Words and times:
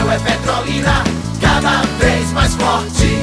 Miguel 0.00 0.12
é 0.12 0.18
Petrolina, 0.18 1.04
cada 1.40 1.82
vez 1.98 2.32
mais 2.32 2.54
forte. 2.54 3.18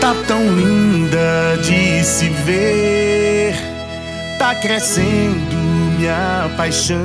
Tá 0.00 0.14
tão 0.26 0.42
linda 0.56 1.56
de 1.62 2.02
se 2.02 2.28
ver, 2.28 3.54
tá 4.38 4.54
crescendo 4.56 5.56
minha 5.96 6.50
paixão. 6.56 6.98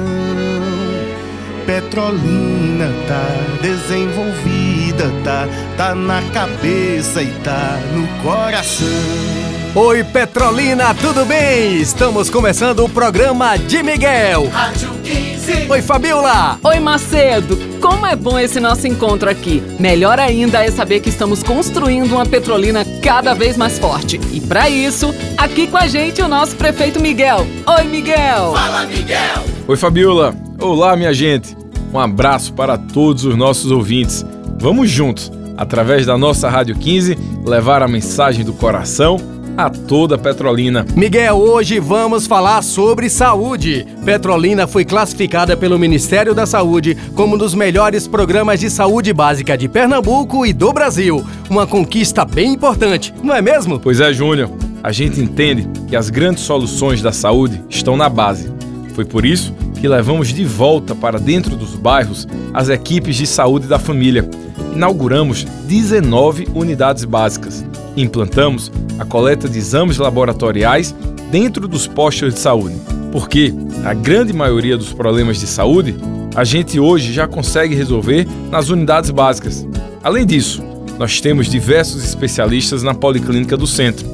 Petrolina 1.68 2.88
tá 3.08 3.28
desenvolvida, 3.62 5.12
tá, 5.24 5.48
tá 5.76 5.94
na 5.94 6.22
cabeça 6.32 7.22
e 7.22 7.32
tá 7.44 7.78
no 7.94 8.08
coração. 8.24 9.37
Oi, 9.76 10.04
Petrolina, 10.04 10.94
tudo 10.96 11.24
bem? 11.24 11.78
Estamos 11.80 12.30
começando 12.30 12.84
o 12.84 12.90
programa 12.90 13.58
de 13.58 13.84
Miguel. 13.84 14.48
Rádio 14.50 14.90
15. 15.04 15.68
Oi, 15.70 15.82
Fabiola. 15.82 16.58
Oi, 16.64 16.80
Macedo! 16.80 17.58
Como 17.80 18.06
é 18.08 18.16
bom 18.16 18.40
esse 18.40 18.60
nosso 18.60 18.88
encontro 18.88 19.30
aqui. 19.30 19.62
Melhor 19.80 20.20
ainda 20.20 20.64
é 20.64 20.72
saber 20.72 21.00
que 21.00 21.10
estamos 21.10 21.44
construindo 21.44 22.14
uma 22.14 22.26
Petrolina 22.26 22.84
cada 23.04 23.36
vez 23.36 23.56
mais 23.56 23.78
forte. 23.78 24.20
E 24.32 24.42
para 24.42 24.68
isso, 24.68 25.14
aqui 25.38 25.68
com 25.68 25.78
a 25.78 25.88
gente 25.88 26.22
o 26.24 26.28
nosso 26.28 26.56
prefeito 26.56 27.00
Miguel. 27.00 27.46
Oi, 27.68 27.84
Miguel! 27.84 28.54
Fala, 28.56 28.86
Miguel. 28.86 29.44
Oi, 29.68 29.78
Fabiola. 29.78 30.34
Olá, 30.60 30.96
minha 30.96 31.14
gente. 31.14 31.56
Um 31.94 32.00
abraço 32.00 32.52
para 32.54 32.78
todos 32.78 33.26
os 33.26 33.36
nossos 33.36 33.70
ouvintes. 33.70 34.26
Vamos 34.60 34.90
juntos, 34.90 35.32
através 35.56 36.06
da 36.06 36.18
nossa 36.18 36.50
Rádio 36.50 36.76
15, 36.76 37.16
levar 37.46 37.84
a 37.84 37.88
mensagem 37.88 38.44
do 38.44 38.54
coração 38.54 39.37
a 39.58 39.72
toda 39.72 40.20
Petrolina. 40.20 40.86
Miguel, 40.96 41.36
hoje 41.36 41.80
vamos 41.80 42.28
falar 42.28 42.62
sobre 42.62 43.10
saúde. 43.10 43.88
Petrolina 44.06 44.68
foi 44.68 44.86
classificada 44.86 45.58
pelo 45.58 45.80
Ministério 45.80 46.36
da 46.36 46.46
Saúde 46.46 46.96
como 47.16 47.34
um 47.34 47.38
dos 47.38 47.56
melhores 47.56 48.08
programas 48.08 48.60
de 48.60 48.70
saúde 48.70 49.12
básica 49.12 49.58
de 49.58 49.68
Pernambuco 49.68 50.46
e 50.46 50.54
do 50.54 50.72
Brasil. 50.72 51.26
Uma 51.50 51.66
conquista 51.66 52.24
bem 52.24 52.54
importante, 52.54 53.12
não 53.24 53.34
é 53.34 53.42
mesmo? 53.42 53.80
Pois 53.80 54.00
é, 54.00 54.14
Júnior. 54.14 54.52
A 54.84 54.92
gente 54.92 55.20
entende 55.20 55.68
que 55.90 55.96
as 55.96 56.12
grandes 56.12 56.44
soluções 56.44 57.02
da 57.02 57.12
saúde 57.12 57.62
estão 57.68 57.98
na 57.98 58.08
base. 58.08 58.54
Foi 58.94 59.04
por 59.04 59.26
isso 59.26 59.54
que 59.82 59.88
levamos 59.88 60.30
de 60.30 60.46
volta 60.46 60.94
para 60.94 61.20
dentro 61.20 61.56
dos 61.56 61.76
bairros 61.76 62.28
as 62.54 62.70
equipes 62.70 63.16
de 63.16 63.26
saúde 63.26 63.68
da 63.68 63.80
família. 63.80 64.30
Inauguramos 64.74 65.46
19 65.68 66.48
unidades 66.54 67.06
básicas. 67.06 67.66
Implantamos 67.96 68.72
a 69.00 69.06
coleta 69.06 69.48
de 69.48 69.58
exames 69.58 69.98
laboratoriais 69.98 70.96
dentro 71.32 71.68
dos 71.68 71.88
postos 71.88 72.34
de 72.34 72.40
saúde, 72.40 72.76
porque 73.12 73.54
a 73.84 73.94
grande 73.94 74.34
maioria 74.34 74.78
dos 74.78 74.94
problemas 74.94 75.40
de 75.40 75.48
saúde 75.48 75.96
a 76.36 76.44
gente 76.44 76.80
hoje 76.80 77.12
já 77.12 77.28
consegue 77.28 77.74
resolver 77.74 78.28
nas 78.52 78.70
unidades 78.70 79.10
básicas. 79.10 79.68
Além 80.04 80.26
disso, 80.26 80.64
nós 81.00 81.20
temos 81.20 81.48
diversos 81.48 82.04
especialistas 82.04 82.84
na 82.84 82.94
policlínica 82.94 83.58
do 83.58 83.68
centro. 83.68 84.08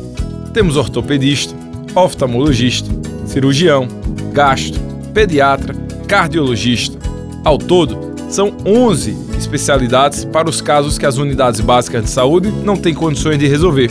Temos 0.53 0.77
ortopedista, 0.77 1.53
oftalmologista, 1.95 2.89
cirurgião, 3.25 3.87
gastro, 4.31 4.79
pediatra, 5.13 5.75
cardiologista. 6.07 6.97
Ao 7.43 7.57
todo, 7.57 8.13
são 8.29 8.55
11 8.65 9.17
especialidades 9.37 10.25
para 10.25 10.49
os 10.49 10.61
casos 10.61 10.97
que 10.97 11.05
as 11.05 11.17
unidades 11.17 11.59
básicas 11.59 12.03
de 12.03 12.09
saúde 12.09 12.49
não 12.63 12.75
têm 12.75 12.93
condições 12.93 13.37
de 13.37 13.47
resolver. 13.47 13.89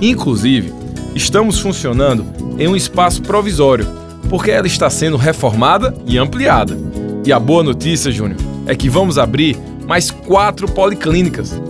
Inclusive, 0.00 0.72
estamos 1.14 1.58
funcionando 1.58 2.24
em 2.58 2.68
um 2.68 2.76
espaço 2.76 3.22
provisório, 3.22 3.86
porque 4.28 4.50
ela 4.50 4.66
está 4.66 4.88
sendo 4.88 5.16
reformada 5.16 5.94
e 6.06 6.18
ampliada. 6.18 6.76
E 7.24 7.32
a 7.32 7.38
boa 7.38 7.62
notícia, 7.62 8.10
Júnior, 8.10 8.38
é 8.66 8.74
que 8.74 8.88
vamos 8.88 9.18
abrir 9.18 9.56
mais 9.86 10.10
quatro 10.10 10.68
policlínicas 10.68 11.60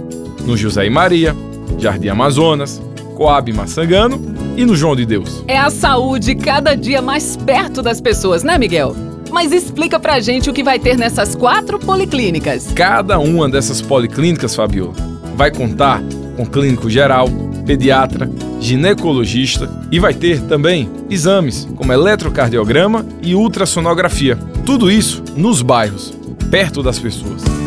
no 0.45 0.56
José 0.56 0.87
e 0.87 0.91
Maria, 0.91 1.34
Jardim 1.79 2.09
Amazonas, 2.09 2.81
Coab 3.15 3.53
Massangano 3.53 4.21
e 4.56 4.65
no 4.65 4.77
João 4.77 4.94
de 4.94 5.06
Deus. 5.06 5.43
É 5.47 5.56
a 5.56 5.71
saúde 5.71 6.34
cada 6.34 6.75
dia 6.75 7.00
mais 7.00 7.37
perto 7.37 7.83
das 7.83 8.00
pessoas, 8.00 8.43
né, 8.43 8.59
Miguel? 8.59 8.94
Mas 9.31 9.53
explica 9.53 10.00
pra 10.00 10.21
gente 10.21 10.49
o 10.49 10.53
que 10.53 10.62
vai 10.62 10.78
ter 10.78 10.97
nessas 10.97 11.34
quatro 11.34 11.78
policlínicas. 11.78 12.72
Cada 12.75 13.19
uma 13.19 13.49
dessas 13.49 13.81
policlínicas, 13.81 14.55
Fabiola, 14.55 14.94
vai 15.37 15.50
contar 15.50 16.03
com 16.37 16.47
clínico 16.47 16.88
geral, 16.88 17.28
pediatra, 17.69 18.31
ginecologista 18.62 19.71
e 19.93 20.01
vai 20.01 20.15
ter 20.15 20.41
também 20.41 20.89
exames 21.11 21.69
como 21.77 21.93
eletrocardiograma 21.93 23.05
e 23.21 23.34
ultrassonografia. 23.34 24.37
Tudo 24.65 24.91
isso 24.91 25.23
nos 25.37 25.61
bairros, 25.61 26.15
perto 26.51 26.83
das 26.83 26.99
pessoas. 26.99 27.57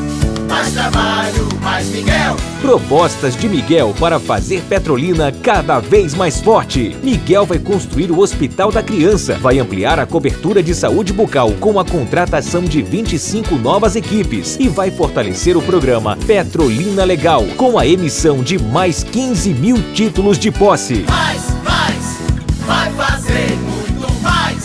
Mais 0.51 0.73
trabalho, 0.73 1.47
mais 1.61 1.87
Miguel. 1.87 2.35
Propostas 2.59 3.37
de 3.37 3.47
Miguel 3.47 3.95
para 3.97 4.19
fazer 4.19 4.61
Petrolina 4.63 5.31
cada 5.31 5.79
vez 5.79 6.13
mais 6.13 6.41
forte. 6.41 6.93
Miguel 7.01 7.45
vai 7.45 7.57
construir 7.57 8.11
o 8.11 8.19
Hospital 8.19 8.69
da 8.69 8.83
Criança, 8.83 9.35
vai 9.35 9.59
ampliar 9.59 9.97
a 9.97 10.05
cobertura 10.05 10.61
de 10.61 10.75
saúde 10.75 11.13
bucal 11.13 11.53
com 11.53 11.79
a 11.79 11.85
contratação 11.85 12.63
de 12.63 12.81
25 12.81 13.55
novas 13.55 13.95
equipes 13.95 14.57
e 14.59 14.67
vai 14.67 14.91
fortalecer 14.91 15.55
o 15.55 15.61
programa 15.61 16.17
Petrolina 16.27 17.05
Legal 17.05 17.45
com 17.55 17.79
a 17.79 17.87
emissão 17.87 18.43
de 18.43 18.59
mais 18.59 19.03
15 19.05 19.53
mil 19.53 19.77
títulos 19.93 20.37
de 20.37 20.51
posse. 20.51 21.05
Mais, 21.07 21.50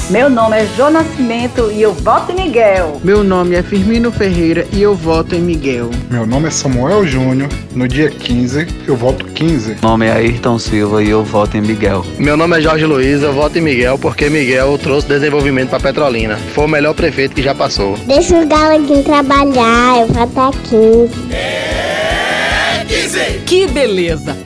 Meu 0.09 0.31
nome 0.31 0.57
é 0.57 0.67
Jô 0.77 0.89
Nascimento 0.89 1.69
e 1.73 1.83
eu 1.83 1.93
voto 1.93 2.31
em 2.31 2.37
Miguel. 2.37 3.01
Meu 3.03 3.25
nome 3.25 3.57
é 3.57 3.63
Firmino 3.63 4.13
Ferreira 4.13 4.65
e 4.73 4.81
eu 4.81 4.95
voto 4.95 5.35
em 5.35 5.41
Miguel. 5.41 5.91
Meu 6.09 6.25
nome 6.25 6.47
é 6.47 6.51
Samuel 6.53 7.05
Júnior. 7.05 7.49
No 7.75 7.89
dia 7.89 8.09
15, 8.09 8.69
eu 8.87 8.95
voto 8.95 9.25
15. 9.25 9.71
Meu 9.71 9.79
nome 9.83 10.07
é 10.07 10.13
Ayrton 10.13 10.61
Silva 10.61 11.03
e 11.03 11.11
eu 11.11 11.25
voto 11.25 11.57
em 11.57 11.61
Miguel. 11.61 12.07
Meu 12.19 12.37
nome 12.37 12.57
é 12.57 12.61
Jorge 12.61 12.87
Luiz, 12.87 13.21
eu 13.21 13.33
voto 13.33 13.59
em 13.59 13.63
Miguel 13.63 13.99
porque 13.99 14.31
Miguel 14.31 14.79
trouxe 14.79 15.09
desenvolvimento 15.09 15.71
para 15.71 15.81
Petrolina. 15.81 16.37
Foi 16.55 16.67
o 16.67 16.69
melhor 16.69 16.95
prefeito 16.95 17.35
que 17.35 17.43
já 17.43 17.53
passou. 17.53 17.97
Deixa 18.07 18.39
o 18.39 18.47
Galaguinho 18.47 19.03
trabalhar, 19.03 20.03
eu 20.03 20.07
voto 20.07 20.41
aqui. 20.41 21.35
É 21.35 22.85
15. 22.87 23.19
Que 23.45 23.67
beleza! 23.67 24.37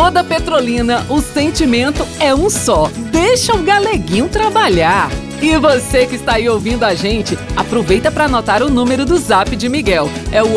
Toda 0.00 0.22
Petrolina, 0.22 1.04
o 1.08 1.20
sentimento 1.20 2.06
é 2.20 2.32
um 2.32 2.48
só. 2.48 2.88
Deixa 3.10 3.52
o 3.52 3.64
galeguinho 3.64 4.28
trabalhar. 4.28 5.10
E 5.42 5.56
você 5.56 6.06
que 6.06 6.14
está 6.14 6.34
aí 6.34 6.48
ouvindo 6.48 6.84
a 6.84 6.94
gente, 6.94 7.36
aproveita 7.56 8.08
para 8.08 8.26
anotar 8.26 8.62
o 8.62 8.70
número 8.70 9.04
do 9.04 9.18
Zap 9.18 9.56
de 9.56 9.68
Miguel. 9.68 10.08
É 10.30 10.40
o 10.40 10.50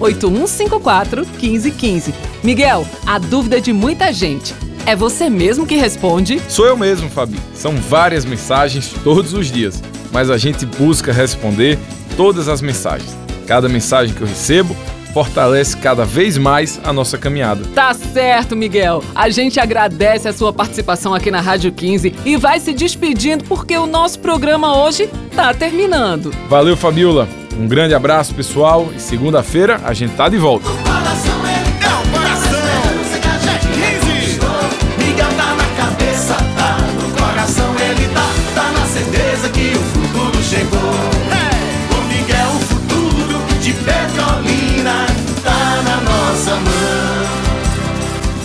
879-8154-1515. 0.00 2.12
Miguel, 2.42 2.84
a 3.06 3.20
dúvida 3.20 3.60
de 3.60 3.72
muita 3.72 4.12
gente. 4.12 4.52
É 4.84 4.96
você 4.96 5.30
mesmo 5.30 5.64
que 5.64 5.76
responde? 5.76 6.42
Sou 6.48 6.66
eu 6.66 6.76
mesmo, 6.76 7.08
Fabi. 7.08 7.38
São 7.54 7.76
várias 7.76 8.24
mensagens 8.24 8.92
todos 9.04 9.32
os 9.32 9.46
dias, 9.46 9.80
mas 10.10 10.28
a 10.28 10.36
gente 10.36 10.66
busca 10.66 11.12
responder 11.12 11.78
todas 12.16 12.48
as 12.48 12.60
mensagens. 12.60 13.16
Cada 13.46 13.68
mensagem 13.68 14.12
que 14.12 14.22
eu 14.22 14.26
recebo 14.26 14.76
fortalece 15.12 15.76
cada 15.76 16.04
vez 16.04 16.38
mais 16.38 16.80
a 16.84 16.92
nossa 16.92 17.18
caminhada. 17.18 17.64
Tá 17.74 17.92
certo, 17.94 18.56
Miguel. 18.56 19.02
A 19.14 19.28
gente 19.28 19.60
agradece 19.60 20.28
a 20.28 20.32
sua 20.32 20.52
participação 20.52 21.14
aqui 21.14 21.30
na 21.30 21.40
Rádio 21.40 21.72
15 21.72 22.14
e 22.24 22.36
vai 22.36 22.58
se 22.58 22.72
despedindo 22.72 23.44
porque 23.44 23.76
o 23.76 23.86
nosso 23.86 24.18
programa 24.18 24.76
hoje 24.76 25.08
tá 25.34 25.52
terminando. 25.52 26.32
Valeu, 26.48 26.76
Fabiola. 26.76 27.28
Um 27.58 27.68
grande 27.68 27.94
abraço, 27.94 28.34
pessoal, 28.34 28.88
e 28.96 29.00
segunda-feira 29.00 29.80
a 29.84 29.92
gente 29.92 30.14
tá 30.14 30.28
de 30.28 30.38
volta. 30.38 30.91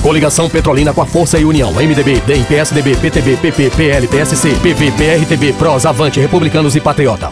Coligação 0.07 0.49
Petrolina 0.49 0.93
com 0.93 1.01
a 1.01 1.05
Força 1.05 1.37
e 1.37 1.43
União. 1.43 1.73
MDB, 1.73 2.21
DEM, 2.21 2.41
PSDB, 2.45 2.95
PTB, 2.95 3.35
PP, 3.35 3.69
PL, 3.71 4.07
PSC, 4.07 4.51
PV, 4.63 4.91
PRTB, 4.91 5.51
PROS, 5.51 5.85
Avante, 5.85 6.17
Republicanos 6.17 6.77
e 6.77 6.79
Patriota. 6.79 7.29